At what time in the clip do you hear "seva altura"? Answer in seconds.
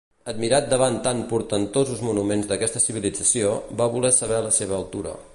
4.61-5.15